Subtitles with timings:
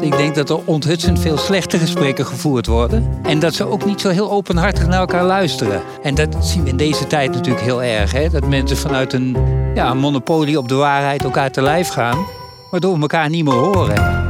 [0.00, 3.20] Ik denk dat er onthutsend veel slechte gesprekken gevoerd worden.
[3.22, 5.82] En dat ze ook niet zo heel openhartig naar elkaar luisteren.
[6.02, 8.12] En dat zien we in deze tijd natuurlijk heel erg.
[8.12, 8.28] Hè?
[8.28, 9.36] Dat mensen vanuit een,
[9.74, 12.26] ja, monopolie op de waarheid elkaar te lijf gaan.
[12.70, 14.28] Waardoor we elkaar niet meer horen.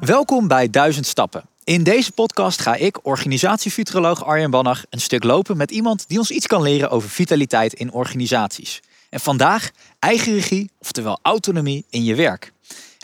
[0.00, 1.44] Welkom bij Duizend Stappen.
[1.64, 6.30] In deze podcast ga ik, organisatiefuturoloog Arjen Bannach, een stuk lopen met iemand die ons
[6.30, 8.80] iets kan leren over vitaliteit in organisaties.
[9.10, 12.52] En vandaag eigen regie, oftewel autonomie in je werk.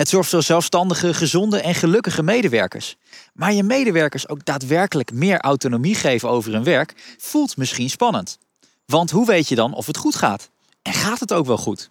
[0.03, 2.97] Het zorgt voor zelfstandige, gezonde en gelukkige medewerkers.
[3.35, 8.39] Maar je medewerkers ook daadwerkelijk meer autonomie geven over hun werk, voelt misschien spannend.
[8.87, 10.51] Want hoe weet je dan of het goed gaat?
[10.83, 11.91] En gaat het ook wel goed?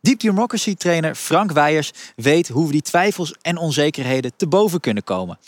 [0.00, 5.04] Deep Democracy trainer Frank Weijers weet hoe we die twijfels en onzekerheden te boven kunnen
[5.04, 5.38] komen.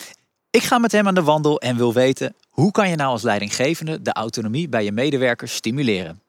[0.51, 3.23] Ik ga met hem aan de wandel en wil weten hoe kan je nou als
[3.23, 6.21] leidinggevende de autonomie bij je medewerkers stimuleren.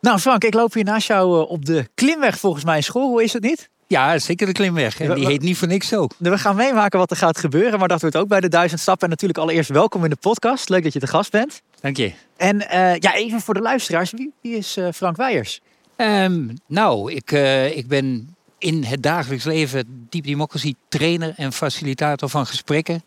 [0.00, 3.08] Nou Frank, ik loop hier naast jou eh, op de klimweg volgens mij in school.
[3.08, 3.70] Hoe is het niet?
[3.92, 5.00] Ja, zeker de klimweg.
[5.00, 6.06] En die heet niet voor niks zo.
[6.18, 9.04] We gaan meemaken wat er gaat gebeuren, maar dat wordt ook bij de duizend stappen.
[9.04, 10.68] En natuurlijk allereerst welkom in de podcast.
[10.68, 11.62] Leuk dat je te gast bent.
[11.80, 12.12] Dank je.
[12.36, 15.60] En uh, ja, even voor de luisteraars, wie, wie is uh, Frank Weijers?
[15.96, 22.28] Um, nou, ik, uh, ik ben in het dagelijks leven Deep Democracy trainer en facilitator
[22.28, 23.02] van gesprekken.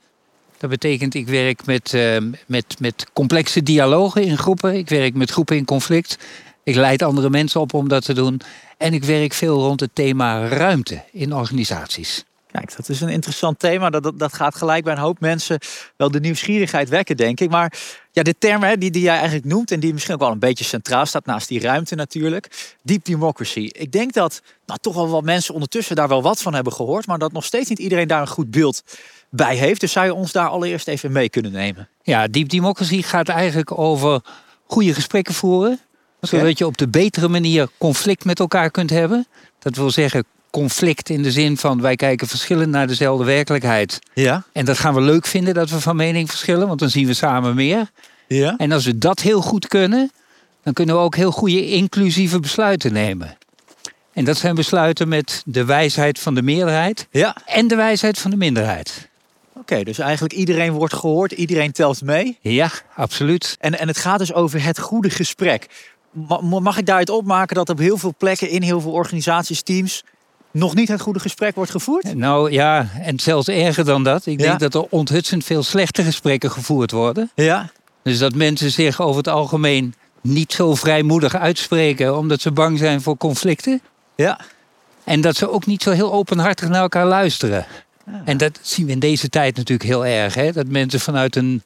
[0.57, 4.75] Dat betekent, ik werk met, uh, met, met complexe dialogen in groepen.
[4.75, 6.17] Ik werk met groepen in conflict.
[6.65, 8.41] Ik leid andere mensen op om dat te doen.
[8.77, 12.23] En ik werk veel rond het thema ruimte in organisaties.
[12.51, 13.89] Kijk, dat is een interessant thema.
[13.89, 15.59] Dat, dat, dat, gaat gelijk bij een hoop mensen
[15.95, 17.49] wel de nieuwsgierigheid wekken, denk ik.
[17.49, 17.73] Maar
[18.11, 20.39] ja, de term hè, die, die jij eigenlijk noemt en die misschien ook wel een
[20.39, 22.75] beetje centraal staat naast die ruimte natuurlijk.
[22.81, 23.69] Deep democracy.
[23.71, 27.07] Ik denk dat nou, toch wel wat mensen ondertussen daar wel wat van hebben gehoord.
[27.07, 28.83] Maar dat nog steeds niet iedereen daar een goed beeld
[29.29, 29.79] bij heeft.
[29.79, 31.89] Dus zou je ons daar allereerst even mee kunnen nemen?
[32.03, 34.21] Ja, deep democracy gaat eigenlijk over
[34.65, 35.79] goede gesprekken voeren
[36.27, 39.27] zodat je op de betere manier conflict met elkaar kunt hebben.
[39.59, 43.99] Dat wil zeggen conflict in de zin van wij kijken verschillend naar dezelfde werkelijkheid.
[44.13, 44.43] Ja.
[44.53, 47.13] En dat gaan we leuk vinden dat we van mening verschillen, want dan zien we
[47.13, 47.91] samen meer.
[48.27, 48.55] Ja.
[48.57, 50.11] En als we dat heel goed kunnen,
[50.63, 53.37] dan kunnen we ook heel goede inclusieve besluiten nemen.
[54.13, 57.35] En dat zijn besluiten met de wijsheid van de meerderheid ja.
[57.45, 59.09] en de wijsheid van de minderheid.
[59.53, 62.37] Oké, dus eigenlijk iedereen wordt gehoord, iedereen telt mee.
[62.41, 63.55] Ja, absoluut.
[63.59, 65.67] En, en het gaat dus over het goede gesprek
[66.39, 70.03] mag ik daaruit opmaken dat op heel veel plekken in heel veel organisaties, teams,
[70.51, 72.15] nog niet het goede gesprek wordt gevoerd?
[72.15, 74.25] Nou ja, en zelfs erger dan dat.
[74.25, 77.31] Ik denk dat er onthutsend veel slechte gesprekken gevoerd worden.
[77.35, 77.69] Ja.
[78.03, 83.01] Dus dat mensen zich over het algemeen niet zo vrijmoedig uitspreken omdat ze bang zijn
[83.01, 83.81] voor conflicten.
[84.15, 84.39] Ja.
[85.03, 87.65] En dat ze ook niet zo heel openhartig naar elkaar luisteren.
[88.05, 88.21] Ja.
[88.25, 90.33] En dat zien we in deze tijd natuurlijk heel erg.
[90.33, 90.51] Hè?
[90.51, 91.63] Dat mensen vanuit een,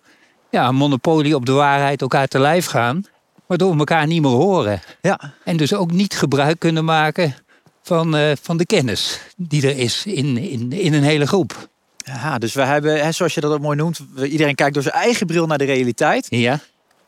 [0.49, 3.03] ja, een monopolie op de waarheid elkaar te lijf gaan
[3.49, 4.81] waardoor we elkaar niet meer horen.
[5.01, 5.19] Ja.
[5.43, 7.35] En dus ook niet gebruik kunnen maken
[7.81, 11.69] van, uh, van de kennis die er is in, in, in een hele groep.
[11.97, 14.95] Ja, dus we hebben, hè, zoals je dat ook mooi noemt, iedereen kijkt door zijn
[14.95, 16.27] eigen bril naar de realiteit.
[16.29, 16.59] Ja.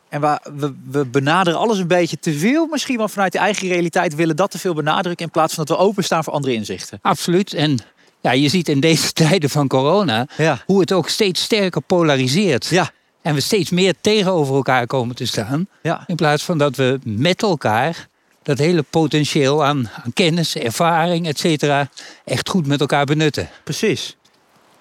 [0.09, 3.67] En we, we, we benaderen alles een beetje te veel, misschien wel vanuit de eigen
[3.67, 6.99] realiteit, willen dat te veel benadrukken in plaats van dat we openstaan voor andere inzichten.
[7.01, 7.53] Absoluut.
[7.53, 7.79] En
[8.21, 10.61] ja, je ziet in deze tijden van corona ja.
[10.65, 12.65] hoe het ook steeds sterker polariseert.
[12.65, 12.91] Ja.
[13.21, 15.67] En we steeds meer tegenover elkaar komen te staan.
[15.81, 16.03] Ja.
[16.07, 18.07] In plaats van dat we met elkaar
[18.43, 21.89] dat hele potentieel aan, aan kennis, ervaring, et cetera,
[22.25, 23.49] echt goed met elkaar benutten.
[23.63, 24.15] Precies.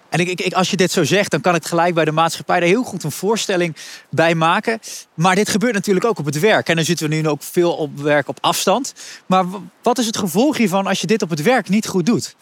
[0.08, 2.60] En ik, ik, als je dit zo zegt, dan kan ik gelijk bij de maatschappij
[2.60, 3.76] daar heel goed een voorstelling
[4.10, 4.78] bij maken.
[5.14, 6.68] Maar dit gebeurt natuurlijk ook op het werk.
[6.68, 8.94] En dan zitten we nu ook veel op werk op afstand.
[9.26, 9.44] Maar
[9.82, 12.36] wat is het gevolg hiervan als je dit op het werk niet goed doet?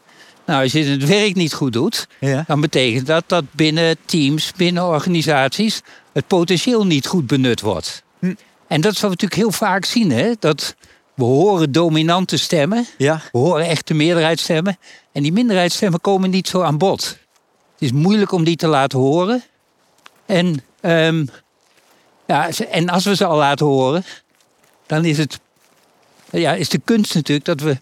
[0.48, 2.44] Nou, als je het werk niet goed doet, ja.
[2.47, 5.82] dan betekent dat dat binnen teams, binnen organisaties,
[6.12, 8.03] het potentieel niet goed benut wordt.
[8.19, 8.34] Hm.
[8.66, 10.32] En dat is wat we natuurlijk heel vaak zien, hè?
[10.38, 10.75] dat
[11.14, 13.20] we horen dominante stemmen, ja.
[13.32, 14.78] we horen echte meerderheidsstemmen,
[15.12, 17.04] en die minderheidsstemmen komen niet zo aan bod.
[17.72, 19.42] Het is moeilijk om die te laten horen.
[20.26, 21.28] En, um,
[22.26, 24.04] ja, en als we ze al laten horen,
[24.86, 25.41] dan is het
[26.30, 27.78] ja, is de kunst natuurlijk dat we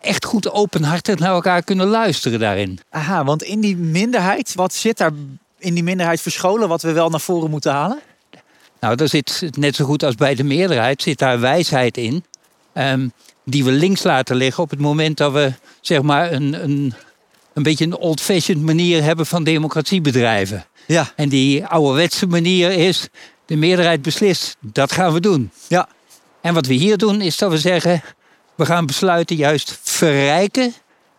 [0.00, 2.78] echt goed openhartig naar elkaar kunnen luisteren daarin.
[2.90, 5.12] Aha, want in die minderheid, wat zit daar
[5.58, 8.00] in die minderheid verscholen wat we wel naar voren moeten halen?
[8.80, 12.24] Nou, daar zit net zo goed als bij de meerderheid zit daar wijsheid in.
[12.74, 13.12] Um,
[13.44, 16.94] die we links laten liggen op het moment dat we zeg maar een, een,
[17.52, 20.66] een beetje een old-fashioned manier hebben van democratie bedrijven.
[20.86, 21.12] Ja.
[21.16, 23.08] En die ouderwetse manier is,
[23.46, 25.50] de meerderheid beslist, dat gaan we doen.
[25.68, 25.88] Ja.
[26.40, 28.02] En wat we hier doen is dat we zeggen,
[28.54, 30.74] we gaan besluiten juist verrijken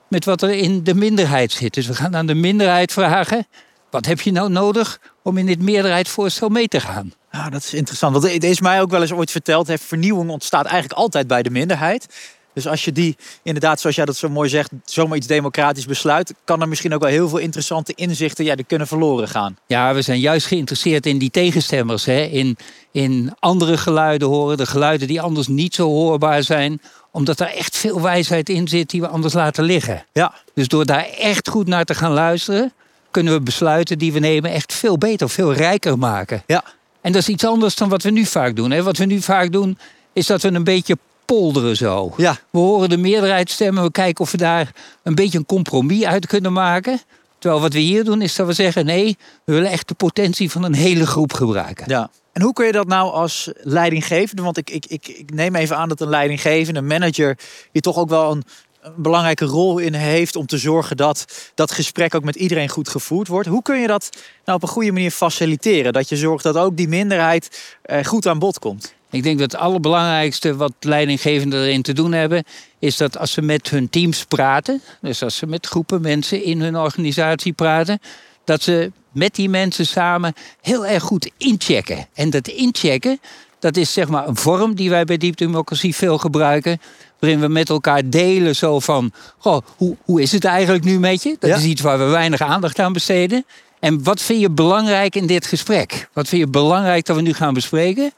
[0.08, 1.74] met wat er in de minderheid zit.
[1.74, 3.48] Dus we gaan aan de minderheid vragen:
[3.90, 7.14] wat heb je nou nodig om in dit meerderheidsvoorstel mee te gaan?
[7.32, 8.14] Ah, dat is interessant.
[8.14, 11.44] Want het is mij ook wel eens ooit verteld: hè, vernieuwing ontstaat eigenlijk altijd bij
[11.44, 12.08] de minderheid.
[12.54, 15.86] Dus Dus als je die inderdaad, zoals jij dat zo mooi zegt, zomaar iets democratisch
[15.86, 19.58] besluit, kan er misschien ook wel heel veel interessante inzichten, ja, die kunnen verloren gaan.
[19.68, 22.06] Ja, we zijn juist geïnteresseerd in die tegenstemmers.
[22.06, 22.22] Hè?
[22.22, 22.58] In,
[22.92, 27.78] in andere geluiden horen, de geluiden die anders niet zo hoorbaar zijn omdat er echt
[27.78, 30.06] veel wijsheid in zit die we anders laten liggen.
[30.12, 30.34] Ja.
[30.54, 32.74] Dus door daar echt goed naar te gaan luisteren,
[33.12, 36.44] kunnen we besluiten die we nemen echt veel beter, veel rijker maken.
[36.48, 36.64] Ja.
[37.02, 38.72] En dat is iets anders dan wat we nu vaak doen.
[38.72, 38.84] Hè?
[38.84, 39.78] Wat we nu vaak doen,
[40.14, 42.14] is dat we een beetje polderen zo.
[42.18, 42.38] Ja.
[42.50, 44.72] We horen de meerderheid stemmen, we kijken of we daar
[45.04, 47.02] een beetje een compromis uit kunnen maken.
[47.40, 50.52] Terwijl wat we hier doen, is dat we zeggen: nee, we willen echt de potentie
[50.52, 51.86] van een hele groep gebruiken.
[51.88, 52.10] Ja.
[52.34, 54.42] En hoe kun je dat nou als leidinggevende?
[54.42, 57.38] Want ik, ik, ik, ik neem even aan dat een leidinggevende, een manager,
[57.72, 58.44] hier toch ook wel een,
[58.82, 62.90] een belangrijke rol in heeft om te zorgen dat dat gesprek ook met iedereen goed
[62.90, 63.48] gevoerd wordt.
[63.48, 64.10] Hoe kun je dat
[64.46, 65.94] nou op een goede manier faciliteren?
[65.94, 68.94] Dat je zorgt dat ook die minderheid eh, goed aan bod komt.
[69.12, 72.44] Ik denk dat het allerbelangrijkste wat leidinggevenden erin te doen hebben,
[72.80, 76.62] is dat als ze met hun teams praten, dus als ze met groepen mensen in
[76.62, 78.00] hun organisatie praten,
[78.44, 82.08] dat ze met die mensen samen heel erg goed inchecken.
[82.14, 83.20] En dat inchecken,
[83.60, 86.82] dat is zeg maar een vorm die wij bij Deep Democracy veel gebruiken.
[87.20, 91.24] Waarin we met elkaar delen zo van, goh, hoe, hoe is het eigenlijk nu met
[91.24, 91.36] je?
[91.40, 91.56] Dat Ja.
[91.56, 93.46] is iets waar we weinig aandacht aan besteden.
[93.80, 96.10] En wat vind je belangrijk in dit gesprek?
[96.14, 98.12] Wat vind je belangrijk dat we nu gaan bespreken?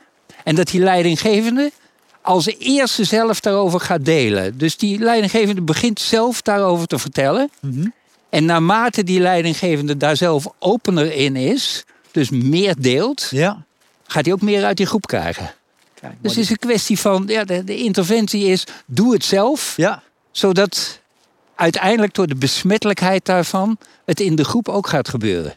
[0.44, 1.72] En dat die leidinggevende
[2.22, 4.58] als eerste zelf daarover gaat delen.
[4.58, 7.50] Dus die leidinggevende begint zelf daarover te vertellen.
[8.34, 13.64] En naarmate die leidinggevende daar zelf opener in is, dus meer deelt, Ja.
[14.08, 15.54] gaat hij ook meer uit die groep krijgen.
[16.00, 19.74] Kijk, Dus het is een kwestie van, ja, de, de interventie is, doe het zelf,
[19.78, 20.04] ja.
[20.32, 21.00] zodat
[21.56, 25.56] uiteindelijk door de besmettelijkheid daarvan het in de groep ook gaat gebeuren.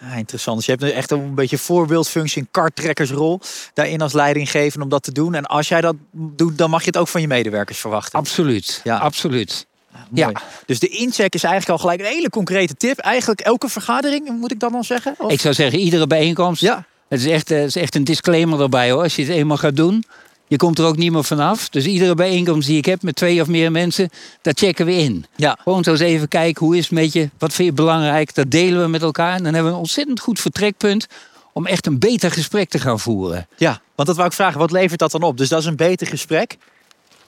[0.00, 0.56] Ah, interessant.
[0.56, 3.40] Dus je hebt echt een beetje voorbeeldfunctie, een karttrekkersrol
[3.74, 5.34] daarin als leidinggevende om dat te doen.
[5.34, 8.18] En als jij dat doet, dan mag je het ook van je medewerkers verwachten.
[8.18, 8.96] Absoluut, Ja.
[8.98, 9.66] absoluut.
[10.10, 10.30] Mooi.
[10.32, 10.40] Ja.
[10.66, 12.98] Dus de incheck is eigenlijk al gelijk een hele concrete tip.
[12.98, 15.14] Eigenlijk elke vergadering, moet ik dat dan zeggen?
[15.18, 16.60] Of- Ik zou zeggen, iedere bijeenkomst.
[16.62, 16.84] Ja.
[17.08, 19.02] Het is echt, eh, het is echt een disclaimer erbij hoor.
[19.02, 20.04] Als je het eenmaal gaat doen,
[20.46, 21.68] je komt er ook niet meer vanaf.
[21.68, 24.10] Dus iedere bijeenkomst die ik heb met twee of meer mensen,
[24.42, 25.24] daar checken we in.
[25.36, 25.58] Ja.
[25.62, 27.30] Gewoon zo eens even kijken, hoe is het met je?
[27.38, 28.34] Wat vind je belangrijk?
[28.34, 29.36] Dat delen we met elkaar.
[29.36, 31.06] En dan hebben we een ontzettend goed vertrekpunt
[31.52, 33.46] om echt een beter gesprek te gaan voeren.
[33.56, 34.58] ja, want dat wou ik vragen.
[34.58, 35.36] Wat levert dat dan op?
[35.38, 36.56] Dus dat is een beter gesprek.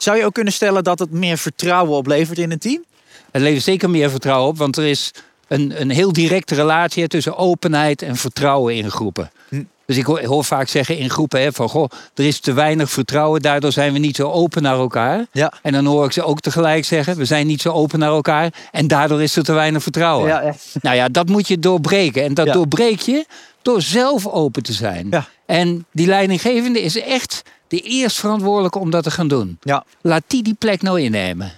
[0.06, 2.84] Zou je ook kunnen stellen dat het meer vertrouwen oplevert in een team?
[3.30, 5.10] Het levert zeker meer vertrouwen op, want er is
[5.48, 9.30] een, een heel directe relatie tussen openheid en vertrouwen in groepen.
[9.48, 9.62] Hm.
[9.86, 12.90] Dus ik hoor, hoor vaak zeggen in groepen hè, van goh, er is te weinig
[12.90, 15.26] vertrouwen, daardoor zijn we niet zo open naar elkaar.
[15.32, 15.52] Ja.
[15.62, 18.52] En dan hoor ik ze ook tegelijk zeggen, we zijn niet zo open naar elkaar
[18.72, 20.28] en daardoor is er te weinig vertrouwen.
[20.28, 22.22] Ja, Nou ja, dat moet je doorbreken.
[22.24, 22.52] En dat Ja.
[22.52, 23.24] doorbreek je
[23.62, 25.06] door zelf open te zijn.
[25.10, 25.28] Ja.
[25.46, 29.58] En die leidinggevende is echt de eerst verantwoordelijke om dat te gaan doen.
[29.60, 29.84] ja.
[30.00, 31.52] Laat die die plek nou innemen.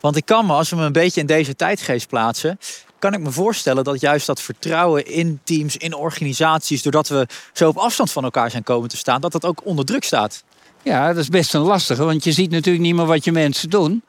[0.00, 2.58] Want ik kan me, als we me een beetje in deze tijdgeest plaatsen,
[2.98, 7.68] kan ik me voorstellen dat juist dat vertrouwen in teams, in organisaties, doordat we zo
[7.68, 10.44] op afstand van elkaar zijn komen te staan, dat dat ook onder druk staat.
[10.82, 13.70] Ja, dat is best een lastige, want je ziet natuurlijk niet meer wat je mensen
[13.70, 14.02] doen.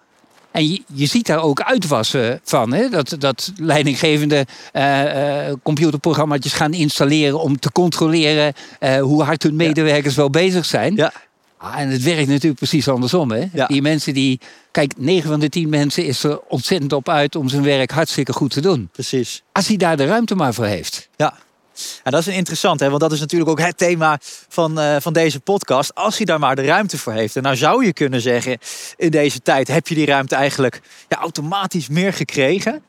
[0.52, 2.74] En je, je ziet daar ook uitwassen van.
[2.74, 2.90] Hè?
[2.90, 10.16] Dat, dat leidinggevende eh, computerprogramma's gaan installeren om te controleren eh, hoe hard hun medewerkers
[10.16, 10.96] wel bezig zijn.
[10.96, 11.12] Ja.
[11.62, 13.32] Ah, en het werkt natuurlijk precies andersom.
[13.32, 13.46] Hè?
[13.54, 13.68] Ja.
[13.68, 14.40] Die mensen die.
[14.72, 18.34] Kijk, 9 van de 10 mensen is er ontzettend op uit om zijn werk hartstikke
[18.34, 18.90] goed te doen.
[18.92, 19.44] Precies.
[19.52, 21.10] Als hij daar de ruimte maar voor heeft.
[21.16, 21.34] Ja.
[22.04, 22.90] Ja, dat is een interessant, hè?
[22.90, 24.18] want dat is natuurlijk ook het thema
[24.48, 25.96] van, eh, van deze podcast.
[25.96, 27.36] Als hij daar maar de ruimte voor heeft.
[27.36, 28.58] En nou zou je kunnen zeggen,
[28.98, 32.82] in deze tijd heb je die ruimte eigenlijk ja, automatisch meer gekregen.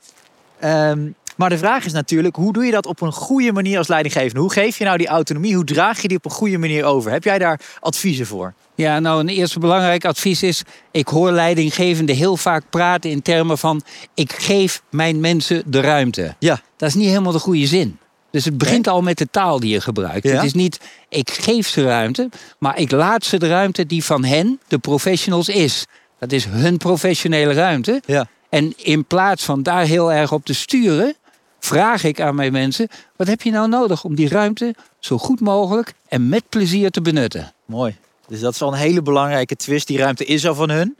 [0.58, 3.88] Ehm, maar de vraag is natuurlijk, hoe doe je dat op een goede manier als
[3.88, 4.40] leidinggevende?
[4.40, 5.54] Hoe geef je nou die autonomie?
[5.54, 7.10] Hoe draag je die op een goede manier over?
[7.10, 8.54] Heb jij daar adviezen voor?
[8.80, 13.58] Ja, nou, een eerste belangrijk advies is: ik hoor leidinggevenden heel vaak praten in termen
[13.58, 13.82] van:
[14.14, 16.34] ik geef mijn mensen de ruimte.
[16.38, 16.60] Ja.
[16.76, 17.98] Dat is niet helemaal de goede zin.
[18.30, 20.26] Dus het begint al met de taal die je gebruikt.
[20.26, 20.34] Ja.
[20.34, 24.24] Het is niet ik geef ze ruimte, maar ik laat ze de ruimte die van
[24.24, 25.86] hen, de professionals, is.
[26.18, 28.02] Dat is hun professionele ruimte.
[28.06, 28.28] Ja.
[28.48, 31.14] En in plaats van daar heel erg op te sturen,
[31.60, 35.40] vraag ik aan mijn mensen: wat heb je nou nodig om die ruimte zo goed
[35.40, 37.52] mogelijk en met plezier te benutten?
[37.64, 37.96] Mooi.
[38.30, 39.86] Dus dat is al een hele belangrijke twist.
[39.86, 40.96] Die ruimte is al van hun.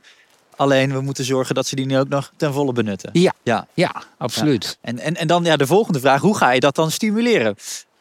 [0.55, 3.09] Alleen we moeten zorgen dat ze die nu ook nog ten volle benutten.
[3.13, 3.33] Ja.
[3.43, 3.67] ja.
[3.73, 4.77] Ja, absoluut.
[4.81, 6.21] En, en, en dan ja, de volgende vraag.
[6.21, 7.55] Hoe ga je dat dan stimuleren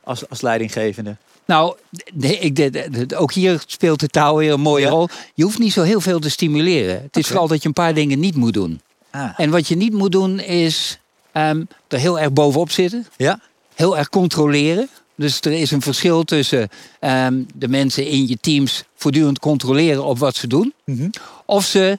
[0.05, 1.17] als, als leidinggevende?
[1.45, 1.77] Nou,
[2.21, 4.91] ik, de- de- de- ook hier speelt de taal weer een mooie Ja.
[4.91, 5.09] rol.
[5.35, 7.03] Je hoeft niet zo heel veel te stimuleren.
[7.03, 8.81] Het is vooral dat je een paar dingen niet moet doen.
[9.11, 9.31] Ah.
[9.37, 10.99] En wat je niet moet doen is
[11.33, 13.07] ehm, er heel erg bovenop zitten.
[13.17, 13.41] Ja?
[13.75, 14.89] Heel erg controleren.
[15.21, 16.69] Dus er is een verschil tussen
[17.01, 20.73] ehm, de mensen in je teams voortdurend controleren op wat ze doen.
[20.85, 21.09] Mhm.
[21.47, 21.99] Of ze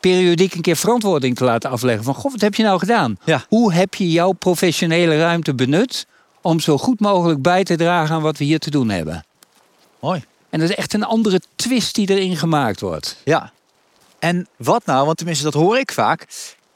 [0.00, 2.04] periodiek een keer verantwoording te laten afleggen.
[2.04, 3.18] Van, goh, wat heb je nou gedaan?
[3.24, 3.44] Ja.
[3.48, 6.06] Hoe heb je jouw professionele ruimte benut
[6.40, 9.24] om zo goed mogelijk bij te dragen aan wat we hier te doen hebben?
[10.00, 10.24] Mooi.
[10.50, 13.16] En dat is echt een andere twist die erin gemaakt wordt.
[13.24, 13.52] Ja.
[14.18, 16.26] En wat nou, want tenminste dat hoor ik vaak,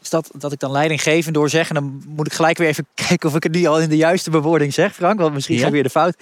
[0.04, 1.68] is dat, dat ik dan leidinggevend door zeg.
[1.68, 3.96] En dan moet ik gelijk weer even kijken of ik het niet al in de
[3.96, 5.20] juiste bewoording zeg, Frank.
[5.20, 5.60] Want misschien Ja.
[5.60, 6.14] ga ik weer de fout.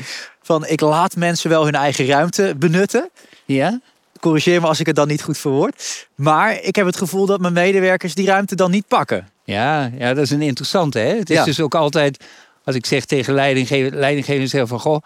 [0.43, 3.11] Van ik laat mensen wel hun eigen ruimte benutten.
[3.45, 3.81] Ja?
[4.21, 6.07] Corrigeer me als ik het dan niet goed verwoord.
[6.15, 9.29] Maar ik heb het gevoel dat mijn medewerkers die ruimte dan niet pakken.
[9.45, 10.99] Ja, ja, dat is een interessante.
[10.99, 11.17] Hè?
[11.17, 11.45] Het is Ja.
[11.45, 12.25] dus ook altijd,
[12.65, 14.97] als ik zeg tegen leidinggevenden, leidinggevenden zeggen van, goh,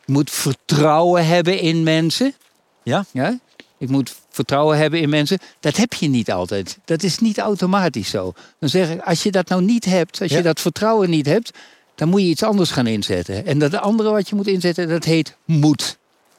[0.00, 2.34] ik moet vertrouwen hebben in mensen.
[2.82, 3.04] Ja.
[3.12, 3.38] ja?
[3.78, 5.38] Ik moet vertrouwen hebben in mensen.
[5.60, 6.78] Dat heb je niet altijd.
[6.84, 8.32] Dat is niet automatisch zo.
[8.58, 10.36] Dan zeg ik, als je dat nou niet hebt, als Ja.
[10.36, 11.50] je dat vertrouwen niet hebt,
[11.94, 13.46] dan moet je iets anders gaan inzetten.
[13.46, 15.98] En dat andere wat je moet inzetten, dat heet moed.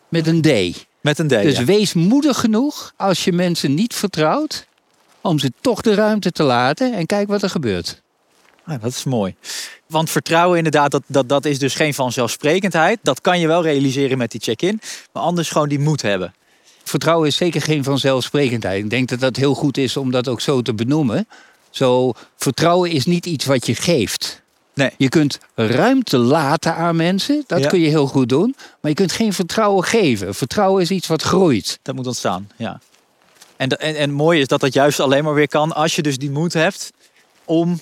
[0.10, 0.86] Met een D.
[1.01, 1.30] Met een D.
[1.30, 1.63] Dus ja.
[1.63, 4.68] wees moedig genoeg als je mensen niet vertrouwt,
[5.22, 8.01] om ze toch de ruimte te laten en kijk wat er gebeurt.
[8.66, 9.36] Ah, dat is mooi.
[9.88, 13.00] Want vertrouwen inderdaad, dat, dat, dat is dus geen vanzelfsprekendheid.
[13.01, 14.82] Dat kan je wel realiseren met die check-in.
[15.13, 16.34] Maar anders gewoon die moed hebben.
[16.88, 18.84] Vertrouwen is zeker geen vanzelfsprekendheid.
[18.84, 21.27] Ik denk dat dat heel goed is om dat ook zo te benoemen.
[21.70, 24.41] Zo, vertrouwen is niet iets wat je geeft.
[24.74, 24.89] Nee.
[24.98, 27.67] Je kunt ruimte laten aan mensen, dat Ja.
[27.67, 28.56] kun je heel goed doen.
[28.82, 30.36] Maar je kunt geen vertrouwen geven.
[30.36, 31.79] Vertrouwen is iets wat groeit.
[31.82, 32.79] Dat moet ontstaan, ja.
[33.58, 36.17] En, en, en mooi is dat dat juist alleen maar weer kan als je dus
[36.17, 36.91] die moed hebt
[37.46, 37.79] om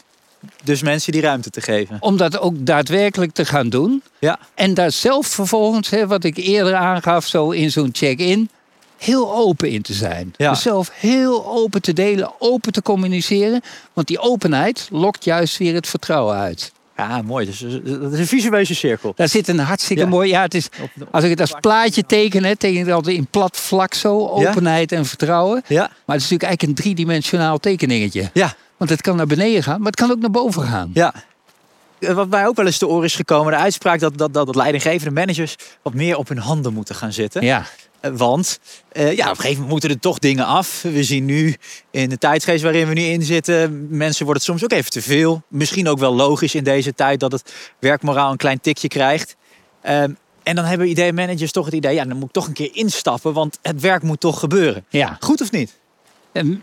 [0.64, 1.98] dus mensen die ruimte te geven.
[2.00, 4.04] Om dat ook daadwerkelijk te gaan doen.
[4.20, 8.50] Ja, En daar zelf vervolgens, hè, wat ik eerder aangaf, zo in zo'n check-in,
[8.98, 10.34] heel open in te zijn.
[10.38, 10.50] Ja.
[10.50, 13.62] Dus zelf heel open te delen, open te communiceren.
[13.94, 16.72] Want die openheid lokt juist weer het vertrouwen uit.
[16.98, 17.46] ja mooi.
[17.46, 19.14] Dus, dat is een visueuze cirkel.
[19.16, 20.10] Daar zit een hartstikke Ja.
[20.10, 20.30] mooi.
[20.30, 20.68] Ja, het is,
[21.12, 24.28] als ik het als plaatje teken, hè, teken ik het altijd in plat vlak zo.
[24.28, 25.64] Openheid en vertrouwen.
[25.68, 28.30] Ja, Maar het is natuurlijk eigenlijk een driedimensionaal tekeningetje.
[28.34, 30.92] ja, Want het kan naar beneden gaan, maar het kan ook naar boven gaan.
[30.94, 31.14] ja.
[32.00, 34.56] Eh, Wat mij ook wel eens te oren is gekomen, de uitspraak dat, dat, dat
[34.56, 37.44] leidinggevende managers wat meer op hun handen moeten gaan zitten.
[37.44, 37.66] Ja,
[38.00, 38.60] Eh, Want
[38.92, 40.82] eh, ja, op een gegeven moment moeten er toch dingen af.
[40.82, 41.56] We zien nu
[41.92, 45.02] in de tijdsgeest waarin we nu in zitten, mensen worden het soms ook even te
[45.02, 45.44] veel.
[45.48, 49.36] Misschien ook wel logisch in deze tijd dat het werkmoraal een klein tikje krijgt.
[49.82, 50.12] Ehm,
[50.44, 53.34] en dan hebben idee-managers toch het idee, ja, dan moet ik toch een keer instappen,
[53.34, 54.86] want het werk moet toch gebeuren.
[54.90, 55.18] ja.
[55.20, 55.80] Goed of niet?
[56.32, 56.56] Ehm,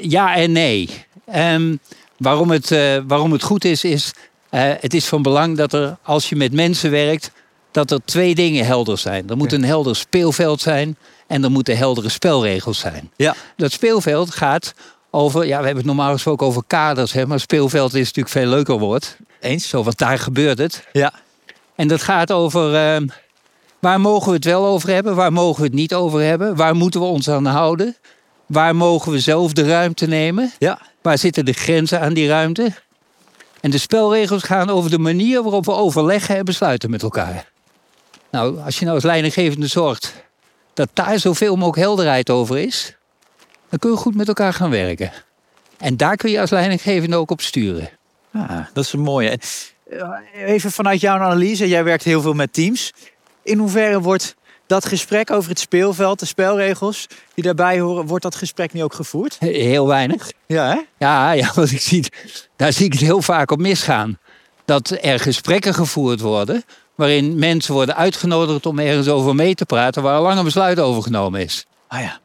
[0.00, 0.88] Ja en nee.
[1.26, 1.76] Ehm,
[2.18, 2.68] waarom, het,
[3.06, 4.12] waarom het goed is, is
[4.58, 7.30] het is van belang dat er, als je met mensen werkt,
[7.70, 9.28] dat er twee dingen helder zijn.
[9.28, 10.96] Er moet een helder speelveld zijn
[11.26, 13.10] en er moeten heldere spelregels zijn.
[13.16, 13.34] Ja.
[13.56, 14.74] Dat speelveld gaat
[15.10, 18.46] over, ja, we hebben het normaal gesproken over kaders, hè, maar speelveld is natuurlijk veel
[18.46, 19.16] leuker woord.
[19.40, 19.68] Eens?
[19.68, 20.84] Zo, want daar gebeurt het.
[20.92, 21.12] Ja.
[21.74, 23.06] En dat gaat over ehm,
[23.78, 26.74] waar mogen we het wel over hebben, waar mogen we het niet over hebben, waar
[26.74, 27.96] moeten we ons aan houden,
[28.46, 30.78] waar mogen we zelf de ruimte nemen, Ja.
[31.02, 32.72] waar zitten de grenzen aan die ruimte.
[33.66, 37.50] En de spelregels gaan over de manier waarop we overleggen en besluiten met elkaar.
[38.30, 40.12] Nou, als je nou als leidinggevende zorgt
[40.74, 42.96] dat daar zoveel mogelijk helderheid over is,
[43.68, 45.12] dan kun je goed met elkaar gaan werken.
[45.78, 47.90] En daar kun je als leidinggevende ook op sturen.
[48.32, 49.38] Ah, dat is een mooie.
[49.90, 52.92] Eh, Even vanuit jouw analyse, jij werkt heel veel met teams.
[53.42, 58.34] In hoeverre wordt dat gesprek over het speelveld, de spelregels die daarbij horen, wordt dat
[58.34, 59.36] gesprek nu ook gevoerd?
[59.38, 60.32] Heel weinig.
[60.46, 60.80] Ja, hè?
[60.98, 64.18] Ja, ja want ik zie, het- daar zie ik het heel vaak op misgaan.
[64.64, 70.02] Dat er gesprekken gevoerd worden waarin mensen worden uitgenodigd om ergens over mee te praten
[70.02, 71.66] waar al lang een besluit over genomen is.
[71.88, 72.18] Ah ja.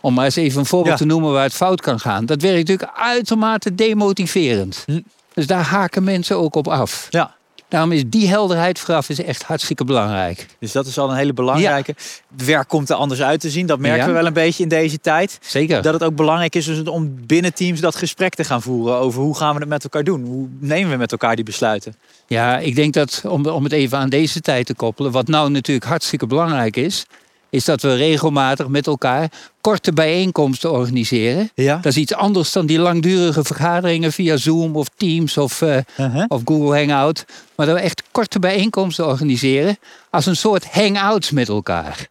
[0.00, 1.04] Om maar eens even een voorbeeld Ja.
[1.04, 2.26] te noemen waar het fout kan gaan.
[2.26, 4.82] Dat werkt natuurlijk uitermate demotiverend.
[4.86, 5.00] Hm.
[5.34, 7.06] Dus daar haken mensen ook op af.
[7.10, 7.36] Ja.
[7.68, 10.46] Daarom is die helderheid vooraf is echt hartstikke belangrijk.
[10.58, 11.94] Dus dat is al een hele belangrijke.
[12.36, 13.66] Het werk komt er anders uit te zien.
[13.66, 14.06] Dat merken Ja.
[14.06, 15.38] we wel een beetje in deze tijd.
[15.42, 15.82] Zeker.
[15.82, 19.22] Dat het ook belangrijk is dus om binnen teams dat gesprek te gaan voeren over
[19.22, 20.24] hoe gaan we het met elkaar doen.
[20.24, 21.94] Hoe nemen we met elkaar die besluiten?
[22.26, 25.50] Ja, ik denk dat om, om het even aan deze tijd te koppelen, wat nou
[25.50, 27.06] natuurlijk hartstikke belangrijk is,
[27.50, 31.50] is dat we regelmatig met elkaar korte bijeenkomsten organiseren.
[31.54, 31.74] Ja.
[31.76, 36.24] Dat is iets anders dan die langdurige vergaderingen via Zoom of Teams of, eh, Uh-huh.
[36.28, 37.24] of Google Hangout.
[37.56, 39.78] Maar dat we echt korte bijeenkomsten organiseren
[40.10, 42.06] als een soort hangouts met elkaar.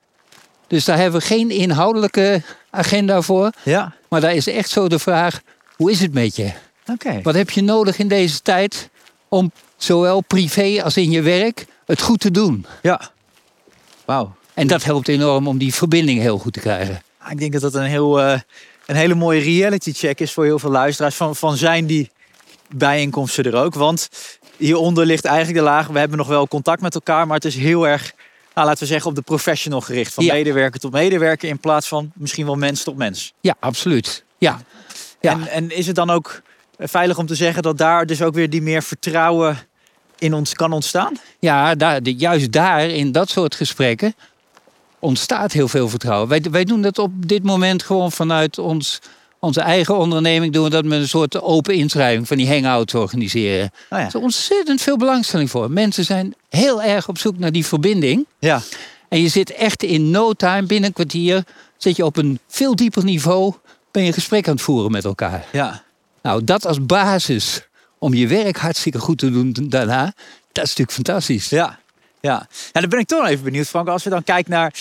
[0.67, 3.51] Dus daar hebben we geen inhoudelijke agenda voor.
[3.63, 3.93] Ja.
[4.09, 5.41] Maar daar is echt zo de vraag,
[5.75, 6.51] hoe is het met je?
[6.91, 7.19] Oké.
[7.23, 8.89] Wat heb je nodig in deze tijd
[9.29, 12.65] om zowel privé als in je werk het goed te doen?
[12.81, 13.01] Ja.
[14.05, 14.35] Wauw.
[14.57, 17.01] En dat helpt enorm om die verbinding heel goed te krijgen.
[17.29, 18.39] Ik denk dat dat een, heel, eh,
[18.85, 21.15] een hele mooie reality check is voor heel veel luisteraars.
[21.15, 22.09] Van, van zijn die
[22.75, 23.73] bijeenkomsten er ook?
[23.73, 24.09] Want
[24.57, 25.87] hieronder ligt eigenlijk de laag.
[25.87, 28.13] We hebben nog wel contact met elkaar, maar het is heel erg,
[28.53, 30.13] nou, laten we zeggen, op de professional gericht.
[30.13, 30.33] Van Ja.
[30.33, 33.33] medewerker tot medewerker in plaats van misschien wel mens tot mens.
[33.41, 34.23] Ja, absoluut.
[34.37, 34.59] Ja,
[35.21, 35.31] Ja.
[35.31, 36.41] En, en is het dan ook
[36.77, 39.57] veilig om te zeggen dat daar dus ook weer die meer vertrouwen
[40.19, 41.13] in ons kan ontstaan?
[41.39, 44.15] Ja, daar, juist daar, in dat soort gesprekken,
[44.99, 46.29] ontstaat heel veel vertrouwen.
[46.29, 48.99] Wij, wij doen dat op dit moment gewoon vanuit ons,
[49.39, 50.53] onze eigen onderneming.
[50.53, 53.71] Doen we dat met een soort open inschrijving van die hangouts organiseren.
[53.89, 55.71] Nou Er is ontzettend veel belangstelling voor.
[55.71, 58.25] Mensen zijn heel erg op zoek naar die verbinding.
[58.39, 58.61] ja.
[59.09, 61.43] En je zit echt in no time, binnen een kwartier,
[61.77, 63.53] zit je op een veel dieper niveau,
[63.91, 65.45] ben je een gesprek aan het voeren met elkaar.
[65.51, 65.83] ja.
[66.21, 70.03] Nou, dat als basis om je werk hartstikke goed te doen daarna,
[70.51, 71.49] dat is natuurlijk fantastisch.
[71.49, 71.79] Ja,
[72.27, 72.47] ja.
[72.71, 73.87] ja, dan ben ik toch even benieuwd, Frank.
[73.87, 74.73] Als we dan kijken naar.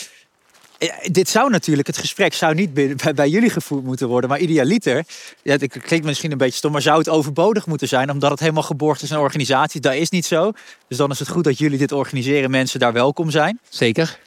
[0.79, 2.75] Ja, dit zou natuurlijk, het gesprek zou niet
[3.15, 5.05] bij, jullie gevoerd moeten worden, maar idealiter.
[5.43, 8.41] Ja, het klinkt misschien een beetje stom, maar zou het overbodig moeten zijn, omdat het
[8.41, 9.81] helemaal geborgd is een organisatie?
[9.81, 10.53] Dat is niet zo.
[10.89, 13.61] Dus dan is het goed dat jullie dit organiseren, mensen daar welkom zijn.
[13.69, 14.19] Zeker.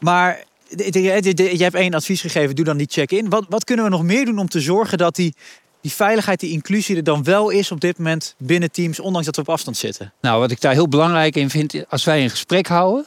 [0.00, 0.44] Maar
[0.76, 3.28] je hebt één advies gegeven, doe dan die check-in.
[3.28, 5.34] Wat, wat kunnen we nog meer doen om te zorgen dat die,
[5.82, 9.36] die veiligheid, die inclusie er dan wel is op dit moment binnen teams, ondanks dat
[9.36, 10.12] we op afstand zitten?
[10.20, 13.06] Nou, wat ik daar heel belangrijk in vind, als wij een gesprek houden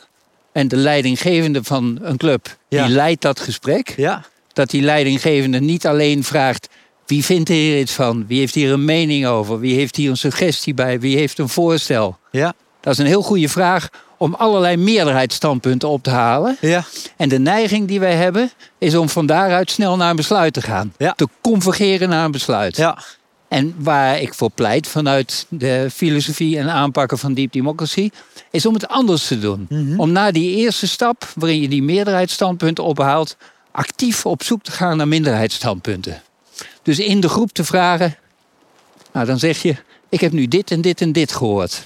[0.51, 2.85] en de leidinggevende van een club, Ja.
[2.85, 6.67] die leidt dat gesprek, Ja, dat die leidinggevende niet alleen vraagt
[7.05, 10.17] wie vindt hier iets van, wie heeft hier een mening over, wie heeft hier een
[10.17, 12.17] suggestie bij, wie heeft een voorstel.
[12.31, 16.57] ja, Dat is een heel goede vraag om allerlei meerderheidsstandpunten op te halen.
[16.61, 16.83] ja,
[17.17, 20.61] En de neiging die wij hebben, is om van daaruit snel naar een besluit te
[20.61, 20.93] gaan.
[20.97, 21.13] Ja.
[21.13, 22.77] Te convergeren naar een besluit.
[22.77, 22.97] ja.
[23.47, 28.09] En waar ik voor pleit vanuit de filosofie en aanpakken van Deep Democracy,
[28.51, 29.65] is om het anders te doen.
[29.69, 29.99] Mhm.
[29.99, 33.37] Om na die eerste stap, waarin je die meerderheidsstandpunten ophaalt,
[33.71, 36.21] actief op zoek te gaan naar minderheidsstandpunten.
[36.83, 38.15] Dus in de groep te vragen,
[39.11, 39.75] nou dan zeg je,
[40.09, 41.81] ik heb nu dit en dit en dit gehoord.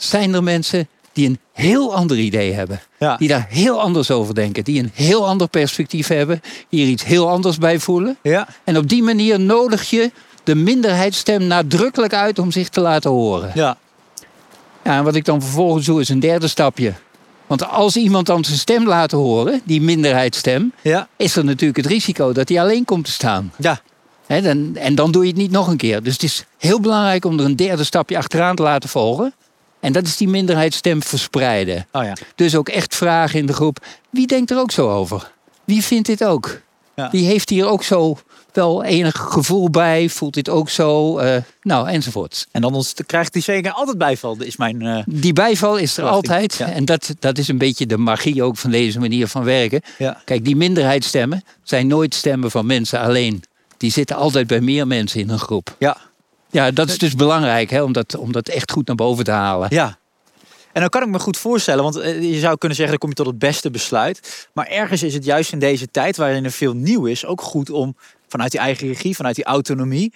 [0.00, 2.80] Zijn er mensen die een heel ander idee hebben?
[2.98, 3.16] ja.
[3.16, 7.04] Die daar heel anders over denken, die een heel ander perspectief hebben, die er iets
[7.04, 8.16] heel anders bij voelen?
[8.22, 8.48] ja.
[8.64, 10.10] En op die manier nodig je
[10.44, 13.50] de minderheidsstem nadrukkelijk uit om zich te laten horen.
[13.54, 13.76] Ja,
[14.84, 16.92] Ja, en wat ik dan vervolgens doe is een derde stapje.
[17.46, 21.86] Want als iemand dan zijn stem laat horen, die minderheidsstem, ja, is er natuurlijk het
[21.86, 23.52] risico dat hij alleen komt te staan.
[23.58, 23.80] ja.
[24.26, 26.02] Dan, en dan doe je het niet nog een keer.
[26.02, 29.34] Dus het is heel belangrijk om er een derde stapje achteraan te laten volgen.
[29.80, 31.86] En dat is die minderheidsstem verspreiden.
[31.92, 32.12] Oh ja.
[32.34, 35.30] Dus ook echt vragen in de groep: wie denkt er ook zo over?
[35.64, 36.60] Wie vindt dit ook?
[36.94, 37.08] Ja.
[37.10, 38.18] Wie heeft hier ook zo
[38.52, 40.08] wel enig gevoel bij?
[40.08, 41.18] Voelt dit ook zo?
[41.18, 42.46] Eh, nou, enzovoort.
[42.50, 44.82] En dan krijgt die zeker altijd bijval, is mijn...
[44.82, 46.54] eh, Die bijval is er Verwachting, altijd.
[46.54, 46.70] ja.
[46.70, 49.80] En dat, dat is een beetje de magie ook van deze manier van werken.
[49.98, 50.20] ja.
[50.24, 53.42] Kijk, die minderheidsstemmen zijn nooit stemmen van mensen alleen.
[53.76, 55.76] Die zitten altijd bij meer mensen in een groep.
[55.78, 55.96] Ja,
[56.50, 59.30] Ja, dat is dus belangrijk hè, om, dat, om dat echt goed naar boven te
[59.30, 59.68] halen.
[59.70, 59.98] ja.
[60.72, 63.08] En dan kan ik me goed voorstellen, want eh, je zou kunnen zeggen, dan kom
[63.08, 64.48] je tot het beste besluit.
[64.52, 67.70] Maar ergens is het juist in deze tijd, waarin er veel nieuw is, ook goed
[67.70, 67.96] om
[68.28, 70.12] vanuit die eigen regie, vanuit die autonomie,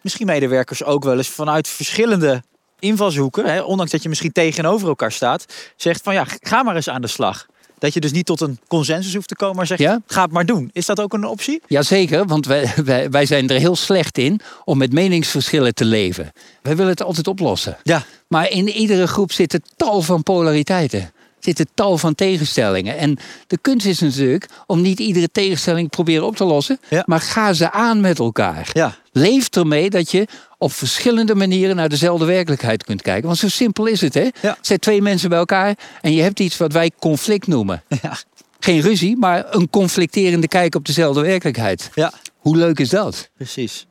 [0.00, 2.42] misschien medewerkers ook wel eens vanuit verschillende
[2.78, 5.46] invalshoeken, hè, ondanks dat je misschien tegenover elkaar staat,
[5.76, 7.46] zegt van ja, ga maar eens aan de slag.
[7.78, 10.00] Dat je dus niet tot een consensus hoeft te komen, maar zegt, Ja.
[10.06, 10.70] ga het maar doen.
[10.72, 11.62] Is dat ook een optie?
[11.66, 16.32] Jazeker, want wij, wij, wij zijn er heel slecht in om met meningsverschillen te leven.
[16.62, 17.76] Wij willen het altijd oplossen.
[17.82, 21.10] Ja, Maar in iedere groep zitten tal van polariteiten.
[21.40, 22.98] Zitten tal van tegenstellingen.
[22.98, 26.80] En de kunst is natuurlijk om niet iedere tegenstelling proberen op te lossen.
[26.88, 27.02] Ja.
[27.06, 28.70] Maar ga ze aan met elkaar.
[28.72, 30.26] ja, Leef ermee dat je
[30.58, 33.26] op verschillende manieren naar dezelfde werkelijkheid kunt kijken.
[33.26, 34.28] Want zo simpel is het, hè?
[34.42, 34.56] Ja.
[34.60, 37.82] Zet twee mensen bij elkaar en je hebt iets wat wij conflict noemen.
[38.02, 38.16] ja,
[38.60, 41.90] Geen ruzie, maar een conflicterende kijk op dezelfde werkelijkheid.
[41.94, 42.12] ja.
[42.38, 43.30] Hoe leuk is dat?
[43.36, 43.86] Precies.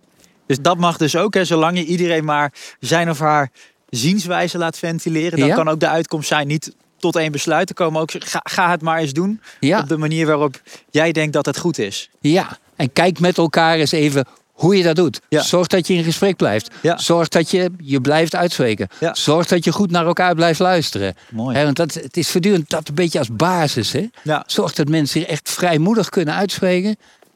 [0.47, 3.51] Dus dat mag dus ook, hè, zolang je iedereen maar zijn of haar
[3.89, 5.55] zienswijze laat ventileren, dan Ja.
[5.55, 8.01] kan ook de uitkomst zijn niet tot één besluit te komen.
[8.01, 9.79] Ook ga, ga het maar eens doen Ja.
[9.79, 12.09] op de manier waarop jij denkt dat het goed is.
[12.19, 15.21] Ja, en kijk met elkaar eens even hoe je dat doet.
[15.29, 15.41] Ja.
[15.41, 16.69] Zorg dat je in gesprek blijft.
[16.81, 16.97] Ja.
[16.97, 18.87] Zorg dat je je blijft uitspreken.
[18.99, 19.13] Ja.
[19.13, 21.15] Zorg dat je goed naar elkaar blijft luisteren.
[21.31, 21.57] Mooi.
[21.57, 23.91] Hè, want dat, het is voortdurend dat een beetje als basis.
[23.91, 24.07] Hè?
[24.23, 24.43] Ja.
[24.47, 26.95] Zorg dat mensen zich echt vrijmoedig kunnen uitspreken.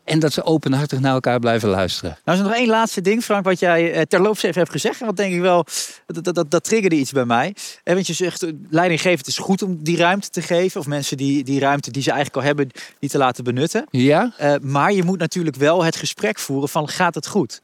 [0.09, 2.17] En dat ze openhartig naar elkaar blijven luisteren.
[2.25, 4.99] Nou is er nog één laatste ding, Frank, wat jij eh, terloops even hebt gezegd.
[4.99, 5.65] Wat denk ik wel,
[6.05, 7.55] dat, dat, dat, dat triggerde iets bij mij.
[7.83, 10.79] En want je zegt, eh, leidinggevend is goed om die ruimte te geven.
[10.79, 12.69] Of mensen die die ruimte die ze eigenlijk al hebben,
[12.99, 13.85] die te laten benutten.
[13.89, 14.33] Ja?
[14.37, 17.61] Eh, maar je moet natuurlijk wel het gesprek voeren van gaat het goed?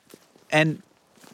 [0.47, 0.81] En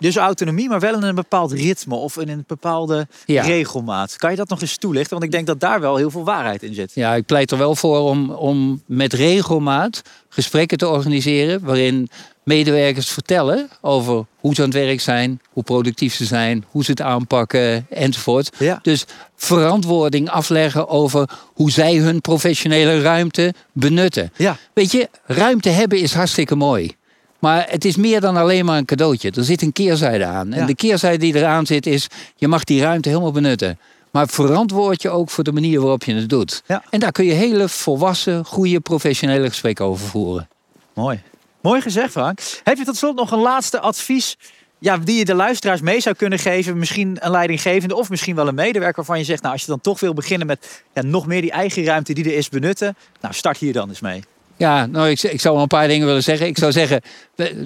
[0.02, 3.44] dus autonomie, maar wel in een bepaald ritme of in een bepaalde Ja.
[3.44, 4.16] regelmaat.
[4.16, 5.12] Kan je dat nog eens toelichten?
[5.12, 6.92] Want ik denk dat daar wel heel veel waarheid in zit.
[6.94, 11.64] Ja, ik pleit er wel voor om, om met regelmaat gesprekken te organiseren.
[11.64, 12.10] waarin
[12.44, 16.92] medewerkers vertellen over hoe ze aan het werk zijn, hoe productief ze zijn, hoe ze
[16.92, 18.50] het aanpakken enzovoort.
[18.58, 18.80] Ja.
[18.82, 24.32] Dus verantwoording afleggen over hoe zij hun professionele ruimte benutten.
[24.38, 26.96] Ja, Weet je, ruimte hebben is hartstikke mooi.
[27.42, 29.32] Maar het is meer dan alleen maar een cadeautje.
[29.32, 30.54] Er zit een keerzijde aan.
[30.54, 30.66] En Ja.
[30.66, 33.80] de keerzijde die eraan zit is, je mag die ruimte helemaal benutten.
[34.12, 36.64] Maar verantwoord je ook voor de manier waarop je het doet.
[36.66, 36.84] Ja.
[36.90, 40.48] En daar kun je hele volwassen, goede, professionele gesprekken over voeren.
[40.94, 41.22] Mooi.
[41.62, 42.40] Mooi gezegd, Frank.
[42.64, 44.38] Heb je tot slot nog een laatste advies
[44.80, 46.78] ja, die je de luisteraars mee zou kunnen geven?
[46.78, 49.42] Misschien een leidinggevende of misschien wel een medewerker waarvan je zegt...
[49.42, 52.26] nou, als je dan toch wil beginnen met ja, nog meer die eigen ruimte die
[52.26, 52.96] er is benutten...
[53.22, 54.24] nou, start hier dan eens mee.
[54.62, 56.48] Ja, nou, ik, ik zou wel een paar dingen willen zeggen.
[56.48, 57.02] Ik zou zeggen,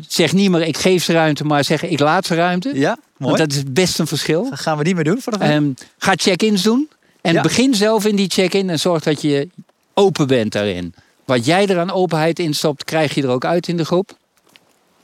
[0.08, 2.72] zeg niet meer ik geef ze ruimte, maar zeg ik laat ze ruimte.
[2.74, 3.36] Ja, mooi.
[3.38, 4.50] Dat is best een verschil.
[4.50, 5.46] Dat gaan we niet meer doen nu.
[5.46, 6.90] Ehm, ga check-ins doen.
[7.22, 7.42] En Ja.
[7.42, 9.50] begin zelf in die check-in en zorg dat je
[9.94, 10.94] open bent daarin.
[11.26, 14.18] Wat jij er aan openheid in stopt, krijg je er ook uit in de groep.